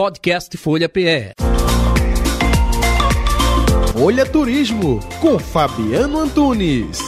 Podcast 0.00 0.56
Folha 0.56 0.88
PE. 0.88 1.34
Folha 3.92 4.24
Turismo 4.24 4.98
com 5.20 5.38
Fabiano 5.38 6.20
Antunes. 6.20 7.00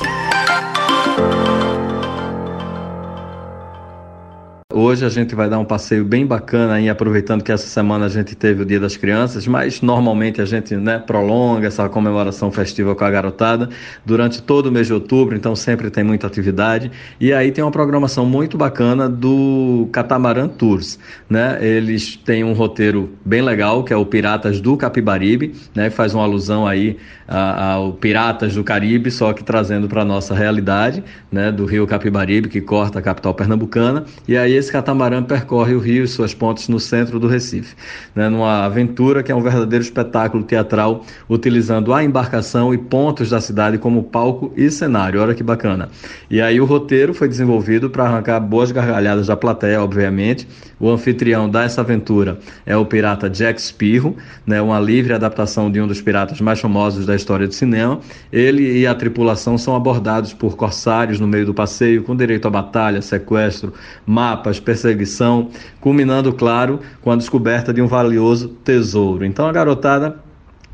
Hoje 4.75 5.05
a 5.05 5.09
gente 5.11 5.35
vai 5.35 5.51
dar 5.51 5.59
um 5.59 5.67
passeio 5.67 6.03
bem 6.03 6.25
bacana 6.25 6.75
aí, 6.75 6.89
aproveitando 6.89 7.45
que 7.45 7.53
essa 7.53 7.67
semana 7.67 8.07
a 8.07 8.09
gente 8.09 8.35
teve 8.35 8.63
o 8.63 8.65
Dia 8.65 8.81
das 8.81 8.97
Crianças, 8.97 9.47
mas 9.47 9.83
normalmente 9.83 10.41
a 10.41 10.47
gente 10.47 10.75
né, 10.77 10.99
prolonga 10.99 11.67
essa 11.67 11.87
comemoração 11.91 12.51
festiva 12.51 12.95
com 12.95 13.05
a 13.05 13.11
garotada 13.11 13.69
durante 14.07 14.41
todo 14.41 14.67
o 14.67 14.73
mês 14.73 14.87
de 14.87 14.95
outubro, 14.95 15.37
então 15.37 15.55
sempre 15.55 15.91
tem 15.91 16.03
muita 16.03 16.27
atividade. 16.27 16.91
E 17.21 17.35
aí 17.35 17.53
tem 17.53 17.63
uma 17.63 17.71
programação 17.71 18.25
muito 18.25 18.57
bacana 18.57 19.11
do 19.11 19.91
Catamaran 19.93 20.49
Tours. 20.49 20.99
Né? 21.29 21.59
Eles 21.61 22.17
têm 22.17 22.43
um 22.43 22.55
roteiro 22.55 23.11
bem 23.27 23.43
legal, 23.43 23.85
que 23.85 23.93
é 23.93 23.97
o 23.97 24.07
Piratas 24.07 24.59
do 24.59 24.75
Capibaribe, 24.79 25.55
né? 25.75 25.91
faz 25.91 26.15
uma 26.15 26.25
alusão 26.25 26.67
aí 26.67 26.97
ao 27.29 27.93
Piratas 27.93 28.55
do 28.55 28.65
Caribe, 28.65 29.11
só 29.11 29.33
que 29.35 29.45
trazendo 29.45 29.87
para 29.87 30.01
a 30.03 30.05
nossa 30.05 30.35
realidade, 30.35 31.05
né? 31.31 31.53
do 31.53 31.67
rio 31.67 31.87
Capibaribe, 31.87 32.49
que 32.49 32.61
corta 32.63 33.01
a 33.01 33.03
capital 33.03 33.35
pernambucana. 33.35 34.05
E 34.27 34.37
aí 34.37 34.62
esse 34.63 34.71
catamarã 34.71 35.23
percorre 35.23 35.75
o 35.75 35.79
rio 35.81 36.05
e 36.05 36.09
suas 36.09 36.33
pontes 36.33 36.69
no 36.69 36.79
centro 36.79 37.19
do 37.19 37.27
Recife, 37.27 37.75
né, 38.15 38.29
numa 38.29 38.65
aventura 38.65 39.23
que 39.23 39.33
é 39.33 39.35
um 39.35 39.43
verdadeiro 39.43 39.85
espetáculo 39.85 40.45
teatral, 40.45 41.05
utilizando 41.29 41.93
a 41.93 42.03
embarcação 42.03 42.73
e 42.73 42.79
pontos 42.79 43.31
da 43.31 43.41
cidade 43.41 43.77
como 43.77 44.05
palco 44.05 44.53
e 44.57 44.71
cenário. 44.71 45.21
Olha 45.21 45.35
que 45.35 45.43
bacana. 45.43 45.89
E 46.31 46.41
aí 46.41 46.61
o 46.61 46.65
roteiro 46.65 47.13
foi 47.13 47.29
desenvolvido 47.29 47.91
para 47.91 48.05
arrancar 48.05 48.39
boas 48.39 48.71
gargalhadas 48.71 49.27
da 49.27 49.37
plateia, 49.37 49.83
obviamente. 49.83 50.47
O 50.79 50.89
anfitrião 50.89 51.49
dessa 51.49 51.81
aventura 51.81 52.39
é 52.65 52.77
o 52.77 52.85
pirata 52.85 53.29
Jack 53.29 53.61
Sparrow, 53.61 54.17
né, 54.47 54.61
uma 54.61 54.79
livre 54.79 55.13
adaptação 55.13 55.71
de 55.71 55.81
um 55.81 55.87
dos 55.87 56.01
piratas 56.01 56.41
mais 56.41 56.61
famosos 56.61 57.05
da 57.05 57.15
história 57.15 57.47
do 57.49 57.55
cinema. 57.55 58.01
Ele 58.33 58.81
e 58.81 58.87
a 58.87 58.95
tripulação 58.95 59.59
são 59.59 59.75
abordados 59.75 60.33
por 60.33 60.57
corsários 60.57 61.19
no 61.19 61.27
meio 61.27 61.47
do 61.47 61.55
passeio, 61.55 62.03
com 62.05 62.15
direito 62.15 62.47
a 62.47 62.51
batalha, 62.51 63.03
sequestro, 63.03 63.73
mapas 64.07 64.52
perseguição, 64.61 65.51
culminando, 65.81 66.33
claro, 66.33 66.81
com 67.01 67.11
a 67.11 67.17
descoberta 67.17 67.73
de 67.73 67.81
um 67.81 67.87
valioso 67.87 68.49
tesouro. 68.49 69.25
Então 69.25 69.47
a 69.47 69.53
garotada 69.53 70.17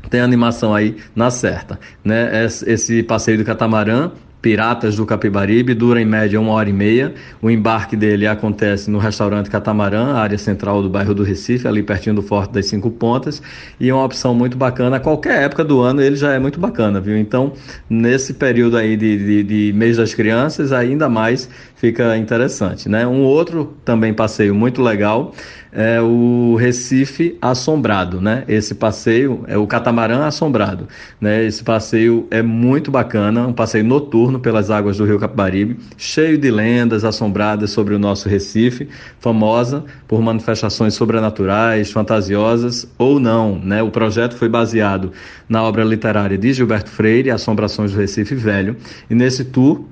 tem 0.09 0.21
animação 0.21 0.73
aí 0.73 0.97
na 1.15 1.29
certa, 1.29 1.79
né? 2.03 2.45
Esse 2.45 3.03
passeio 3.03 3.37
do 3.37 3.45
catamarã 3.45 4.11
Piratas 4.41 4.95
do 4.95 5.05
Capibaribe, 5.05 5.73
dura 5.73 6.01
em 6.01 6.05
média 6.05 6.39
uma 6.39 6.53
hora 6.53 6.69
e 6.69 6.73
meia. 6.73 7.13
O 7.41 7.49
embarque 7.49 7.95
dele 7.95 8.25
acontece 8.25 8.89
no 8.89 8.97
restaurante 8.97 9.49
Catamarã, 9.49 10.13
área 10.13 10.37
central 10.37 10.81
do 10.81 10.89
bairro 10.89 11.13
do 11.13 11.23
Recife, 11.23 11.67
ali 11.67 11.83
pertinho 11.83 12.15
do 12.15 12.21
Forte 12.21 12.53
das 12.53 12.65
Cinco 12.65 12.89
Pontas, 12.89 13.41
e 13.79 13.89
é 13.89 13.93
uma 13.93 14.05
opção 14.05 14.33
muito 14.33 14.57
bacana. 14.57 14.95
A 14.95 14.99
qualquer 14.99 15.43
época 15.43 15.63
do 15.63 15.81
ano 15.81 16.01
ele 16.01 16.15
já 16.15 16.33
é 16.33 16.39
muito 16.39 16.59
bacana, 16.59 17.01
viu? 17.01 17.17
Então, 17.17 17.51
nesse 17.89 18.33
período 18.33 18.77
aí 18.77 18.95
de, 18.95 19.17
de, 19.17 19.43
de 19.43 19.73
mês 19.73 19.97
das 19.97 20.13
crianças, 20.13 20.71
ainda 20.71 21.09
mais 21.09 21.49
fica 21.75 22.15
interessante, 22.17 22.87
né? 22.87 23.05
Um 23.05 23.23
outro 23.23 23.75
também 23.83 24.13
passeio 24.13 24.55
muito 24.55 24.81
legal 24.81 25.33
é 25.71 26.01
o 26.01 26.55
Recife 26.55 27.37
Assombrado, 27.41 28.19
né? 28.19 28.43
Esse 28.47 28.73
passeio 28.73 29.43
é 29.47 29.57
o 29.57 29.67
Catamarã 29.67 30.25
Assombrado, 30.25 30.87
né? 31.19 31.45
Esse 31.45 31.63
passeio 31.63 32.27
é 32.31 32.41
muito 32.41 32.89
bacana, 32.89 33.47
um 33.47 33.53
passeio 33.53 33.83
noturno 33.83 34.39
pelas 34.39 34.71
águas 34.71 34.97
do 34.97 35.05
Rio 35.05 35.19
Capibaribe, 35.19 35.77
cheio 35.97 36.37
de 36.37 36.49
lendas 36.49 37.03
assombradas 37.03 37.71
sobre 37.71 37.93
o 37.93 37.99
nosso 37.99 38.27
Recife, 38.27 38.89
famosa 39.19 39.83
por 40.07 40.21
manifestações 40.21 40.93
sobrenaturais, 40.93 41.91
fantasiosas 41.91 42.87
ou 42.97 43.19
não, 43.19 43.59
né? 43.59 43.83
O 43.83 43.91
projeto 43.91 44.35
foi 44.35 44.49
baseado 44.49 45.11
na 45.47 45.63
obra 45.63 45.83
literária 45.83 46.37
de 46.37 46.53
Gilberto 46.53 46.89
Freire, 46.89 47.31
Assombrações 47.31 47.91
do 47.91 47.99
Recife 47.99 48.35
Velho, 48.35 48.75
e 49.09 49.15
nesse 49.15 49.45
tour 49.45 49.85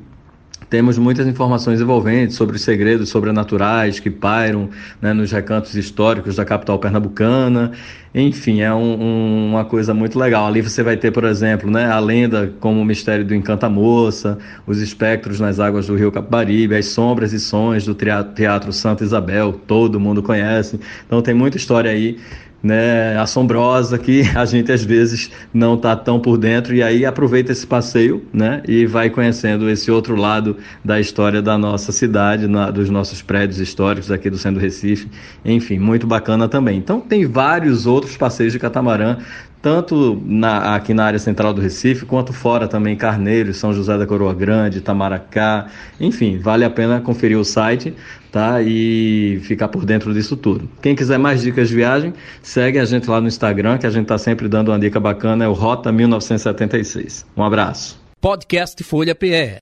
temos 0.69 0.97
muitas 0.97 1.25
informações 1.27 1.79
envolventes 1.79 2.35
sobre 2.35 2.57
os 2.57 2.61
segredos 2.61 3.09
sobrenaturais 3.09 3.99
que 3.99 4.09
pairam 4.09 4.69
né, 5.01 5.13
nos 5.13 5.31
recantos 5.31 5.75
históricos 5.75 6.35
da 6.35 6.43
capital 6.43 6.77
pernambucana. 6.77 7.71
Enfim, 8.19 8.61
é 8.61 8.73
um, 8.73 8.99
um, 8.99 9.49
uma 9.51 9.63
coisa 9.63 9.93
muito 9.93 10.17
legal. 10.17 10.47
Ali 10.47 10.59
você 10.59 10.81
vai 10.81 10.97
ter, 10.97 11.11
por 11.11 11.23
exemplo, 11.23 11.69
né, 11.69 11.85
a 11.85 11.99
lenda 11.99 12.51
como 12.59 12.81
o 12.81 12.85
mistério 12.85 13.23
do 13.23 13.35
Encanta-Moça, 13.35 14.39
os 14.65 14.81
espectros 14.81 15.39
nas 15.39 15.59
águas 15.59 15.85
do 15.85 15.95
rio 15.95 16.11
Capibaribe, 16.11 16.73
as 16.73 16.87
sombras 16.87 17.31
e 17.31 17.39
sons 17.39 17.85
do 17.85 17.93
Teatro 17.93 18.73
Santa 18.73 19.03
Isabel, 19.03 19.53
todo 19.67 19.99
mundo 19.99 20.23
conhece. 20.23 20.79
Então 21.05 21.21
tem 21.21 21.35
muita 21.35 21.57
história 21.57 21.91
aí 21.91 22.17
né, 22.61 23.17
assombrosa 23.17 23.97
que 23.97 24.23
a 24.35 24.45
gente 24.45 24.71
às 24.71 24.83
vezes 24.83 25.31
não 25.53 25.75
está 25.75 25.95
tão 25.95 26.19
por 26.19 26.37
dentro 26.37 26.75
e 26.75 26.81
aí 26.81 27.05
aproveita 27.05 27.51
esse 27.51 27.65
passeio, 27.65 28.25
né, 28.33 28.61
e 28.67 28.85
vai 28.85 29.09
conhecendo 29.09 29.69
esse 29.69 29.91
outro 29.91 30.15
lado 30.15 30.57
da 30.83 30.99
história 30.99 31.41
da 31.41 31.57
nossa 31.57 31.91
cidade, 31.91 32.47
na, 32.47 32.71
dos 32.71 32.89
nossos 32.89 33.21
prédios 33.21 33.59
históricos 33.59 34.11
aqui 34.11 34.29
do 34.29 34.37
Centro 34.37 34.59
Recife, 34.59 35.09
enfim, 35.45 35.77
muito 35.77 36.07
bacana 36.07 36.47
também. 36.47 36.77
Então 36.77 36.99
tem 36.99 37.25
vários 37.25 37.85
outros 37.85 38.06
passeios 38.15 38.53
de 38.53 38.59
catamarã 38.59 39.17
tanto 39.61 40.21
na, 40.25 40.75
aqui 40.75 40.93
na 40.93 41.05
área 41.05 41.19
central 41.19 41.53
do 41.53 41.61
Recife, 41.61 42.05
quanto 42.05 42.31
fora 42.31 42.67
também, 42.67 42.95
Carneiro, 42.95 43.53
São 43.53 43.73
José 43.73 43.97
da 43.97 44.05
Coroa 44.05 44.33
Grande, 44.33 44.81
Tamaracá, 44.81 45.67
enfim, 45.99 46.37
vale 46.37 46.63
a 46.63 46.69
pena 46.69 47.01
conferir 47.01 47.37
o 47.37 47.43
site, 47.43 47.93
tá? 48.31 48.61
E 48.61 49.41
ficar 49.43 49.67
por 49.67 49.83
dentro 49.83 50.13
disso 50.13 50.37
tudo. 50.37 50.69
Quem 50.81 50.95
quiser 50.95 51.17
mais 51.17 51.41
dicas 51.41 51.69
de 51.69 51.75
viagem, 51.75 52.13
segue 52.41 52.79
a 52.79 52.85
gente 52.85 53.09
lá 53.09 53.19
no 53.19 53.27
Instagram, 53.27 53.77
que 53.77 53.87
a 53.87 53.89
gente 53.89 54.03
está 54.03 54.17
sempre 54.17 54.47
dando 54.47 54.69
uma 54.69 54.79
dica 54.79 54.99
bacana, 54.99 55.43
é 55.43 55.47
o 55.47 55.53
Rota 55.53 55.91
1976. 55.91 57.25
Um 57.35 57.43
abraço. 57.43 57.99
Podcast 58.21 58.81
Folha 58.83 59.15
PE. 59.15 59.57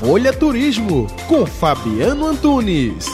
Folha 0.00 0.32
Turismo, 0.32 1.06
com 1.26 1.44
Fabiano 1.46 2.26
Antunes. 2.26 3.06